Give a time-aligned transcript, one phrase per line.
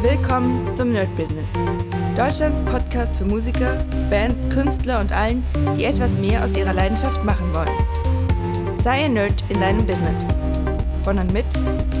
[0.00, 1.50] Willkommen zum Nerd Business.
[2.16, 5.44] Deutschlands Podcast für Musiker, Bands, Künstler und allen,
[5.76, 8.78] die etwas mehr aus ihrer Leidenschaft machen wollen.
[8.80, 10.24] Sei ein Nerd in deinem Business.
[11.02, 11.46] Von und mit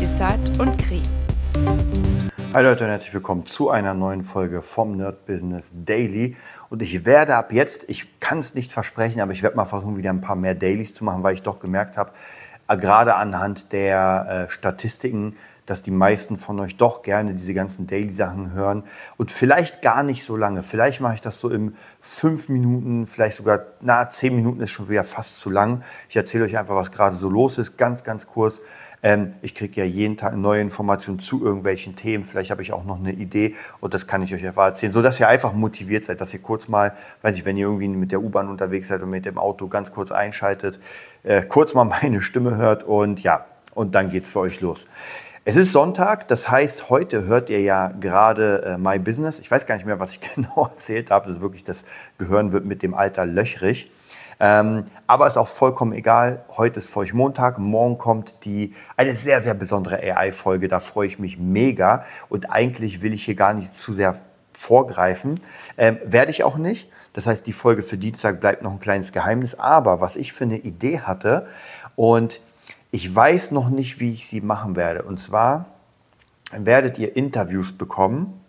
[0.00, 1.02] Desart und Kri.
[2.54, 6.36] Hi Leute und herzlich willkommen zu einer neuen Folge vom Nerd Business Daily.
[6.70, 9.96] Und ich werde ab jetzt, ich kann es nicht versprechen, aber ich werde mal versuchen,
[9.96, 12.12] wieder ein paar mehr Dailies zu machen, weil ich doch gemerkt habe,
[12.68, 15.36] äh, gerade anhand der äh, Statistiken,
[15.68, 18.84] dass die meisten von euch doch gerne diese ganzen Daily-Sachen hören
[19.16, 20.62] und vielleicht gar nicht so lange.
[20.62, 24.88] Vielleicht mache ich das so in fünf Minuten, vielleicht sogar, na, zehn Minuten ist schon
[24.88, 25.82] wieder fast zu lang.
[26.08, 28.62] Ich erzähle euch einfach, was gerade so los ist, ganz, ganz kurz.
[29.02, 32.24] Ähm, ich kriege ja jeden Tag neue Informationen zu irgendwelchen Themen.
[32.24, 35.20] Vielleicht habe ich auch noch eine Idee und das kann ich euch einfach erzählen, sodass
[35.20, 38.22] ihr einfach motiviert seid, dass ihr kurz mal, weiß ich, wenn ihr irgendwie mit der
[38.22, 40.80] U-Bahn unterwegs seid und mit dem Auto ganz kurz einschaltet,
[41.22, 44.86] äh, kurz mal meine Stimme hört und ja, und dann geht's für euch los.
[45.44, 49.38] Es ist Sonntag, das heißt, heute hört ihr ja gerade äh, My Business.
[49.38, 51.26] Ich weiß gar nicht mehr, was ich genau erzählt habe.
[51.26, 51.84] Das ist wirklich, das
[52.18, 53.90] Gehirn wird mit dem Alter löchrig.
[54.40, 56.44] Ähm, aber ist auch vollkommen egal.
[56.56, 57.58] Heute ist für euch Montag.
[57.58, 60.68] Morgen kommt die, eine sehr, sehr besondere AI-Folge.
[60.68, 62.04] Da freue ich mich mega.
[62.28, 64.16] Und eigentlich will ich hier gar nicht zu sehr
[64.52, 65.40] vorgreifen.
[65.76, 66.90] Ähm, werde ich auch nicht.
[67.14, 69.58] Das heißt, die Folge für Dienstag bleibt noch ein kleines Geheimnis.
[69.58, 71.46] Aber was ich für eine Idee hatte
[71.96, 72.40] und
[72.90, 75.02] ich weiß noch nicht, wie ich sie machen werde.
[75.02, 75.66] Und zwar
[76.52, 78.40] werdet ihr Interviews bekommen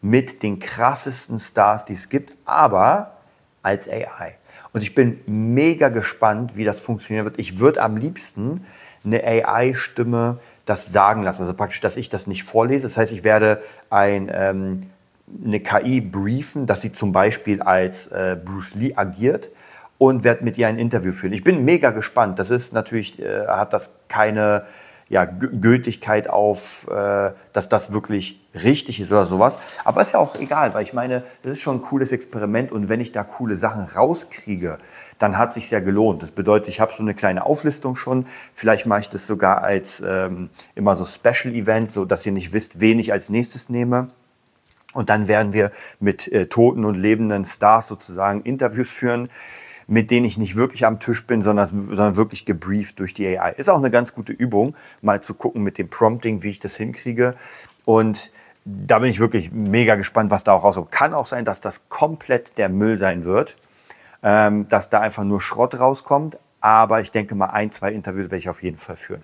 [0.00, 3.18] mit den krassesten Stars, die es gibt, aber
[3.62, 4.36] als AI.
[4.72, 7.38] Und ich bin mega gespannt, wie das funktionieren wird.
[7.38, 8.64] Ich würde am liebsten
[9.04, 11.42] eine AI-Stimme das sagen lassen.
[11.42, 12.86] Also praktisch, dass ich das nicht vorlese.
[12.86, 14.82] Das heißt, ich werde ein, ähm,
[15.44, 19.50] eine KI briefen, dass sie zum Beispiel als äh, Bruce Lee agiert
[20.02, 21.32] und werde mit ihr ein Interview führen.
[21.32, 22.40] Ich bin mega gespannt.
[22.40, 24.64] Das ist natürlich, äh, hat das keine
[25.08, 29.58] ja, Gültigkeit auf, äh, dass das wirklich richtig ist oder sowas.
[29.84, 32.88] Aber ist ja auch egal, weil ich meine, das ist schon ein cooles Experiment und
[32.88, 34.78] wenn ich da coole Sachen rauskriege,
[35.20, 36.24] dann hat sich ja gelohnt.
[36.24, 38.26] Das bedeutet, ich habe so eine kleine Auflistung schon.
[38.54, 42.52] Vielleicht mache ich das sogar als ähm, immer so Special Event, so dass ihr nicht
[42.52, 44.08] wisst, wen ich als nächstes nehme.
[44.94, 49.30] Und dann werden wir mit äh, toten und lebenden Stars sozusagen Interviews führen
[49.86, 53.52] mit denen ich nicht wirklich am Tisch bin, sondern, sondern wirklich gebrieft durch die AI.
[53.52, 56.76] Ist auch eine ganz gute Übung, mal zu gucken mit dem Prompting, wie ich das
[56.76, 57.34] hinkriege.
[57.84, 58.30] Und
[58.64, 60.92] da bin ich wirklich mega gespannt, was da auch rauskommt.
[60.92, 63.56] Kann auch sein, dass das komplett der Müll sein wird,
[64.22, 66.38] ähm, dass da einfach nur Schrott rauskommt.
[66.60, 69.22] Aber ich denke mal, ein, zwei Interviews werde ich auf jeden Fall führen.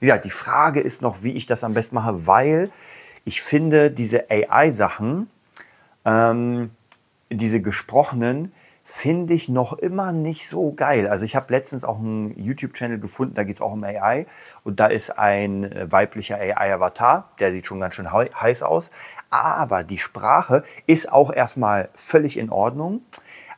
[0.00, 2.70] Gesagt, die Frage ist noch, wie ich das am besten mache, weil
[3.26, 5.28] ich finde, diese AI-Sachen,
[6.06, 6.70] ähm,
[7.28, 8.52] diese gesprochenen,
[8.90, 11.06] finde ich noch immer nicht so geil.
[11.06, 14.26] Also ich habe letztens auch einen YouTube-Channel gefunden, da geht es auch um AI
[14.64, 18.90] und da ist ein äh, weiblicher AI-Avatar, der sieht schon ganz schön heiß aus,
[19.30, 23.02] aber die Sprache ist auch erstmal völlig in Ordnung,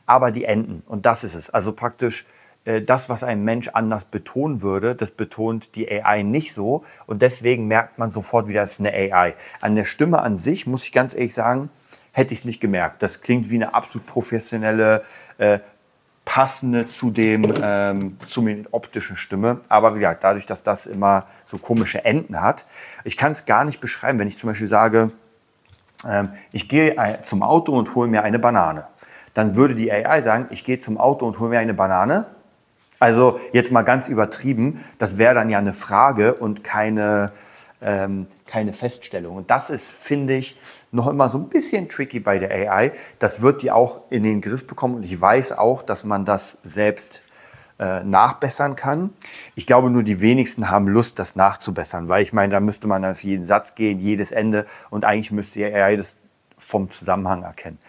[0.05, 1.49] aber die Enden und das ist es.
[1.49, 2.27] Also praktisch
[2.65, 7.23] äh, das, was ein Mensch anders betonen würde, das betont die AI nicht so und
[7.23, 9.33] deswegen merkt man sofort wieder, es ist eine AI.
[9.61, 11.71] An der Stimme an sich muss ich ganz ehrlich sagen,
[12.13, 13.03] hätte ich es nicht gemerkt.
[13.03, 15.03] Das klingt wie eine absolut professionelle,
[15.37, 15.59] äh,
[16.25, 19.59] passende zu dem ähm, zu optischen Stimme.
[19.67, 22.65] Aber wie gesagt, dadurch, dass das immer so komische Enden hat,
[23.03, 25.11] ich kann es gar nicht beschreiben, wenn ich zum Beispiel sage,
[26.07, 28.87] ähm, ich gehe zum Auto und hole mir eine Banane.
[29.33, 32.27] Dann würde die AI sagen, ich gehe zum Auto und hole mir eine Banane.
[32.99, 37.33] Also jetzt mal ganz übertrieben, das wäre dann ja eine Frage und keine,
[37.83, 39.35] ähm, keine Feststellung.
[39.35, 40.55] Und das ist, finde ich,
[40.91, 42.93] noch immer so ein bisschen tricky bei der AI.
[43.19, 46.59] Das wird die auch in den Griff bekommen und ich weiß auch, dass man das
[46.63, 47.21] selbst
[47.79, 49.11] äh, nachbessern kann.
[49.55, 53.03] Ich glaube nur, die wenigsten haben Lust, das nachzubessern, weil ich meine, da müsste man
[53.03, 56.17] auf jeden Satz gehen, jedes Ende und eigentlich müsste die AI das
[56.57, 57.79] vom Zusammenhang erkennen.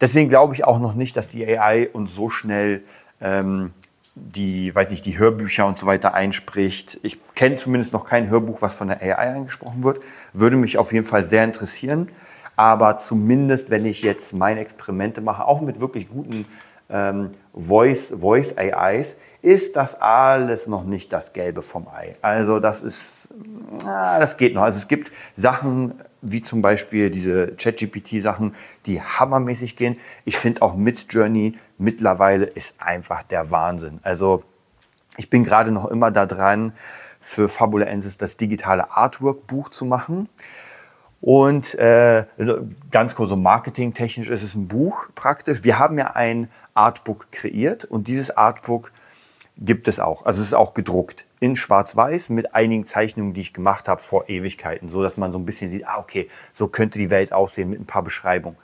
[0.00, 2.84] Deswegen glaube ich auch noch nicht, dass die AI uns so schnell
[3.20, 3.72] ähm,
[4.14, 7.00] die, weiß nicht, die Hörbücher und so weiter einspricht.
[7.02, 10.00] Ich kenne zumindest noch kein Hörbuch, was von der AI eingesprochen wird.
[10.32, 12.08] Würde mich auf jeden Fall sehr interessieren.
[12.54, 16.44] Aber zumindest, wenn ich jetzt meine Experimente mache, auch mit wirklich guten
[16.90, 22.14] ähm, Voice, Voice AIs, ist das alles noch nicht das Gelbe vom Ei.
[22.20, 23.30] Also das ist,
[23.84, 24.62] na, das geht noch.
[24.62, 28.54] Also es gibt Sachen, wie zum Beispiel diese ChatGPT-Sachen,
[28.86, 29.96] die hammermäßig gehen.
[30.24, 33.98] Ich finde auch Midjourney mittlerweile ist einfach der Wahnsinn.
[34.02, 34.44] Also
[35.16, 36.72] ich bin gerade noch immer da dran,
[37.20, 40.28] für Fabulaensis das digitale Artwork-Buch zu machen.
[41.20, 42.24] Und äh,
[42.90, 45.62] ganz kurz, so marketingtechnisch ist es ein Buch praktisch.
[45.62, 48.92] Wir haben ja ein Artbook kreiert und dieses Artbook
[49.56, 50.24] gibt es auch.
[50.26, 51.24] Also es ist auch gedruckt.
[51.42, 55.38] In Schwarz-Weiß mit einigen Zeichnungen, die ich gemacht habe vor Ewigkeiten, so dass man so
[55.38, 58.56] ein bisschen sieht, ah, okay, so könnte die Welt aussehen mit ein paar Beschreibungen.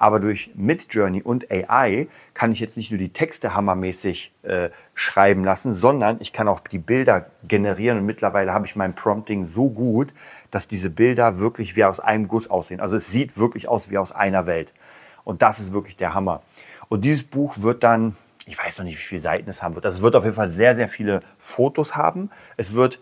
[0.00, 5.44] Aber durch Midjourney und AI kann ich jetzt nicht nur die Texte hammermäßig äh, schreiben
[5.44, 7.98] lassen, sondern ich kann auch die Bilder generieren.
[7.98, 10.12] Und mittlerweile habe ich mein Prompting so gut,
[10.50, 12.80] dass diese Bilder wirklich wie aus einem Guss aussehen.
[12.80, 14.74] Also es sieht wirklich aus wie aus einer Welt.
[15.22, 16.42] Und das ist wirklich der Hammer.
[16.88, 18.16] Und dieses Buch wird dann,
[18.46, 19.86] ich weiß noch nicht, wie viele Seiten es haben wird.
[19.86, 22.30] Also es wird auf jeden Fall sehr, sehr viele Fotos haben.
[22.56, 23.00] Es wird,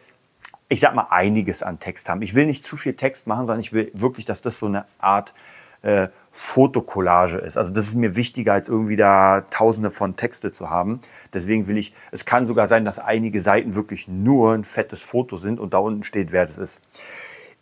[0.68, 2.22] ich sag mal, einiges an Text haben.
[2.22, 4.84] Ich will nicht zu viel Text machen, sondern ich will wirklich, dass das so eine
[4.98, 5.34] Art
[5.82, 7.58] äh, Fotokollage ist.
[7.58, 11.00] Also das ist mir wichtiger, als irgendwie da tausende von Texte zu haben.
[11.34, 15.36] Deswegen will ich, es kann sogar sein, dass einige Seiten wirklich nur ein fettes Foto
[15.36, 16.80] sind und da unten steht, wer das ist.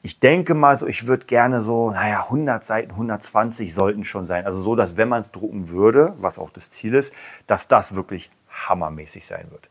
[0.03, 4.47] Ich denke mal so, ich würde gerne so, naja, 100 Seiten, 120 sollten schon sein.
[4.47, 7.13] Also so, dass wenn man es drucken würde, was auch das Ziel ist,
[7.47, 9.69] dass das wirklich hammermäßig sein wird.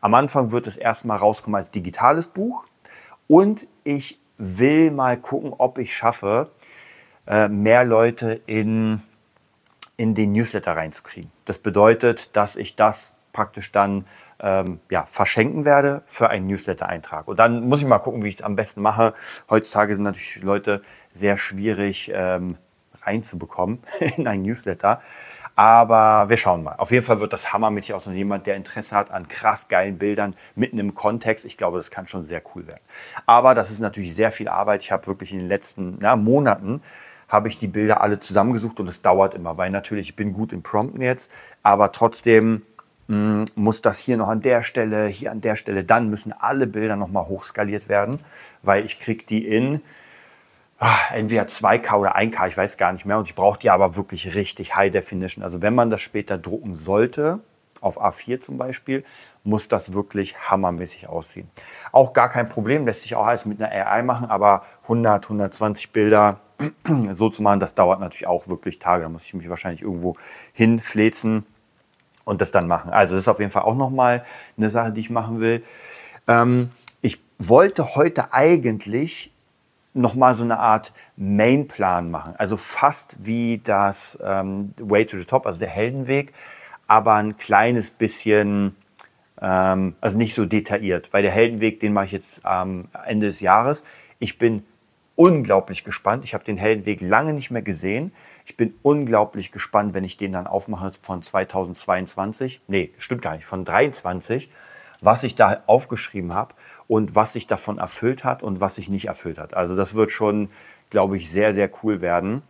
[0.00, 2.64] Am Anfang wird es erstmal rauskommen als digitales Buch
[3.26, 6.50] und ich will mal gucken, ob ich schaffe,
[7.26, 9.02] äh, mehr Leute in,
[9.96, 11.30] in den Newsletter reinzukriegen.
[11.44, 14.04] Das bedeutet, dass ich das praktisch dann
[14.40, 17.28] ähm, ja, verschenken werde für einen Newsletter-Eintrag.
[17.28, 19.14] Und dann muss ich mal gucken, wie ich es am besten mache.
[19.48, 20.82] Heutzutage sind natürlich Leute
[21.12, 22.56] sehr schwierig ähm,
[23.02, 23.80] reinzubekommen
[24.16, 25.00] in einen Newsletter.
[25.54, 26.76] Aber wir schauen mal.
[26.76, 29.98] Auf jeden Fall wird das hammermäßig aus und jemand, der Interesse hat an krass geilen
[29.98, 31.44] Bildern mitten im Kontext.
[31.44, 32.80] Ich glaube, das kann schon sehr cool werden.
[33.26, 34.82] Aber das ist natürlich sehr viel Arbeit.
[34.82, 36.82] Ich habe wirklich in den letzten ja, Monaten
[37.28, 40.52] habe ich die Bilder alle zusammengesucht und es dauert immer, weil natürlich ich bin gut
[40.52, 41.30] im Prompten jetzt,
[41.62, 42.62] aber trotzdem
[43.12, 46.96] muss das hier noch an der Stelle, hier an der Stelle, dann müssen alle Bilder
[46.96, 48.20] nochmal hochskaliert werden,
[48.62, 49.82] weil ich kriege die in
[50.78, 53.96] ach, entweder 2K oder 1K, ich weiß gar nicht mehr und ich brauche die aber
[53.96, 55.44] wirklich richtig High Definition.
[55.44, 57.40] Also wenn man das später drucken sollte,
[57.80, 59.04] auf A4 zum Beispiel,
[59.44, 61.50] muss das wirklich hammermäßig aussehen.
[61.90, 65.90] Auch gar kein Problem, lässt sich auch alles mit einer AI machen, aber 100, 120
[65.90, 66.40] Bilder
[67.12, 69.02] so zu machen, das dauert natürlich auch wirklich Tage.
[69.02, 70.16] Da muss ich mich wahrscheinlich irgendwo
[70.52, 71.44] hinflezen
[72.24, 72.90] und das dann machen.
[72.90, 74.24] Also das ist auf jeden Fall auch nochmal
[74.56, 75.62] eine Sache, die ich machen will.
[76.28, 76.70] Ähm,
[77.00, 79.32] ich wollte heute eigentlich
[79.94, 82.34] nochmal so eine Art Mainplan machen.
[82.38, 86.32] Also fast wie das ähm, Way to the Top, also der Heldenweg,
[86.86, 88.76] aber ein kleines bisschen,
[89.40, 93.40] ähm, also nicht so detailliert, weil der Heldenweg, den mache ich jetzt am Ende des
[93.40, 93.84] Jahres.
[94.18, 94.64] Ich bin
[95.22, 96.24] unglaublich gespannt.
[96.24, 98.12] Ich habe den Heldenweg lange nicht mehr gesehen.
[98.44, 102.60] Ich bin unglaublich gespannt, wenn ich den dann aufmache von 2022.
[102.66, 104.50] Nee, stimmt gar nicht, von 23,
[105.00, 106.54] was ich da aufgeschrieben habe
[106.88, 109.54] und was sich davon erfüllt hat und was sich nicht erfüllt hat.
[109.54, 110.50] Also das wird schon,
[110.90, 112.42] glaube ich, sehr, sehr cool werden.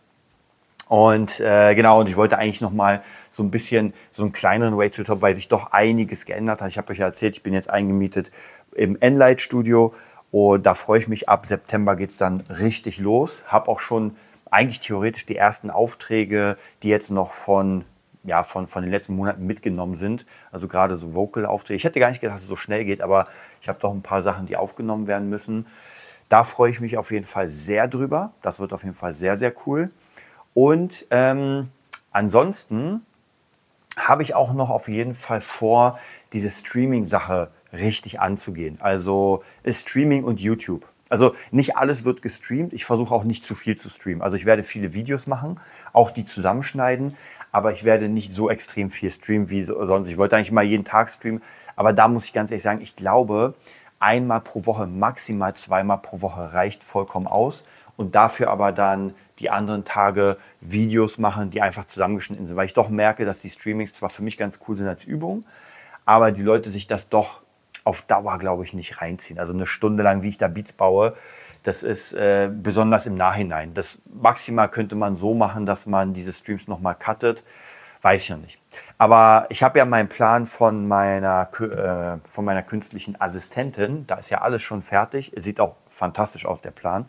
[0.89, 4.79] Und äh, genau, und ich wollte eigentlich noch mal so ein bisschen so einen kleineren
[4.79, 6.71] Way to Top, weil sich doch einiges geändert hat.
[6.71, 8.31] Ich habe euch ja erzählt, ich bin jetzt eingemietet
[8.75, 9.93] im Enlight Studio
[10.33, 13.45] und da freue ich mich, ab September geht es dann richtig los.
[13.49, 14.17] Habe auch schon
[14.51, 17.85] eigentlich theoretisch die ersten Aufträge, die jetzt noch von,
[18.25, 20.25] ja, von, von den letzten Monaten mitgenommen sind.
[20.51, 21.77] Also gerade so Vocal-Aufträge.
[21.77, 23.29] Ich hätte gar nicht gedacht, dass es so schnell geht, aber
[23.61, 25.67] ich habe doch ein paar Sachen, die aufgenommen werden müssen.
[26.31, 28.33] Da freue ich mich auf jeden Fall sehr drüber.
[28.41, 29.91] Das wird auf jeden Fall sehr, sehr cool.
[30.55, 31.69] Und ähm,
[32.11, 33.05] ansonsten
[33.99, 35.99] habe ich auch noch auf jeden Fall vor,
[36.33, 38.79] diese Streaming-Sache richtig anzugehen.
[38.81, 40.87] Also Streaming und YouTube.
[41.13, 42.73] Also nicht alles wird gestreamt.
[42.73, 44.23] Ich versuche auch nicht zu viel zu streamen.
[44.23, 45.61] Also ich werde viele Videos machen,
[45.93, 47.17] auch die zusammenschneiden,
[47.51, 50.09] aber ich werde nicht so extrem viel streamen wie sonst.
[50.09, 51.43] Ich wollte eigentlich mal jeden Tag streamen,
[51.77, 53.53] aber da muss ich ganz ehrlich sagen, ich glaube,
[54.01, 57.67] einmal pro Woche, maximal zweimal pro Woche reicht vollkommen aus
[57.99, 62.75] und dafür aber dann die anderen Tage Videos machen, die einfach zusammengeschnitten sind, weil ich
[62.75, 65.45] doch merke, dass die Streamings zwar für mich ganz cool sind als Übung,
[66.07, 67.42] aber die Leute sich das doch
[67.85, 69.39] auf Dauer, glaube ich, nicht reinziehen.
[69.39, 71.17] Also eine Stunde lang, wie ich da Beats baue,
[71.63, 73.75] das ist äh, besonders im Nachhinein.
[73.75, 77.45] Das maximal könnte man so machen, dass man diese Streams nochmal cuttet.
[78.03, 78.59] Weiß ich noch nicht.
[78.99, 84.07] Aber ich habe ja meinen Plan von meiner, äh, von meiner künstlichen Assistentin.
[84.09, 85.33] Da ist ja alles schon fertig.
[85.37, 87.05] Sieht auch fantastisch aus, der Plan.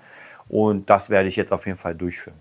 [0.50, 2.38] Und das werde ich jetzt auf jeden Fall durchführen.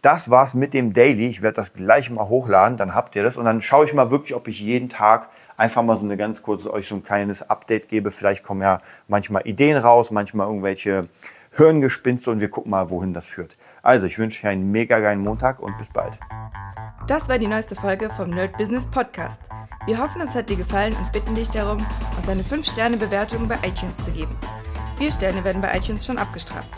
[0.00, 1.28] Das war's mit dem Daily.
[1.28, 3.36] Ich werde das gleich mal hochladen, dann habt ihr das.
[3.36, 6.42] Und dann schaue ich mal wirklich, ob ich jeden Tag einfach mal so eine ganz
[6.42, 8.10] kurze, euch so ein kleines Update gebe.
[8.10, 11.08] Vielleicht kommen ja manchmal Ideen raus, manchmal irgendwelche
[11.56, 13.56] Hirngespinste und wir gucken mal, wohin das führt.
[13.82, 16.18] Also, ich wünsche euch einen mega geilen Montag und bis bald.
[17.06, 19.40] Das war die neueste Folge vom Nerd Business Podcast.
[19.86, 21.84] Wir hoffen, es hat dir gefallen und bitten dich darum,
[22.16, 24.34] uns eine 5-Sterne-Bewertung bei iTunes zu geben.
[24.96, 26.70] Vier Sterne werden bei iTunes schon abgestraft.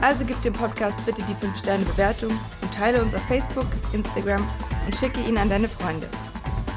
[0.00, 2.30] Also gib dem Podcast bitte die 5-Sterne-Bewertung
[2.62, 4.46] und teile uns auf Facebook, Instagram
[4.84, 6.08] und schicke ihn an deine Freunde.